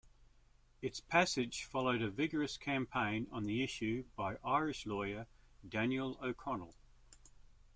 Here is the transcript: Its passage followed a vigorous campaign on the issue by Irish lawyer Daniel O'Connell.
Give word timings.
Its 0.81 0.99
passage 0.99 1.63
followed 1.63 2.01
a 2.01 2.09
vigorous 2.09 2.57
campaign 2.57 3.27
on 3.31 3.43
the 3.43 3.61
issue 3.63 4.03
by 4.15 4.37
Irish 4.43 4.87
lawyer 4.87 5.27
Daniel 5.69 6.17
O'Connell. 6.23 6.73